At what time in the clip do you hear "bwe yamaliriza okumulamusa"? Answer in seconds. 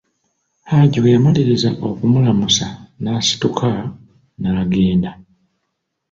0.99-2.65